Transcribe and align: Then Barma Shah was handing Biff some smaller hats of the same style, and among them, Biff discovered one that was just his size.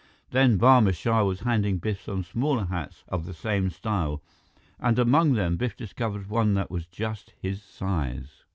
Then 0.31 0.57
Barma 0.57 0.95
Shah 0.95 1.23
was 1.23 1.41
handing 1.41 1.77
Biff 1.77 2.01
some 2.01 2.23
smaller 2.23 2.65
hats 2.65 3.03
of 3.07 3.27
the 3.27 3.35
same 3.35 3.69
style, 3.69 4.23
and 4.79 4.97
among 4.97 5.33
them, 5.33 5.57
Biff 5.57 5.77
discovered 5.77 6.27
one 6.27 6.55
that 6.55 6.71
was 6.71 6.87
just 6.87 7.35
his 7.39 7.61
size. 7.61 8.43